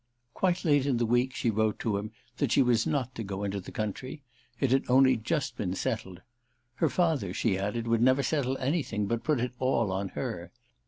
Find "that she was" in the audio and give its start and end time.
2.37-2.87